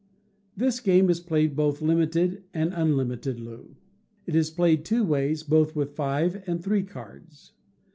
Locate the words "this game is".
0.57-1.19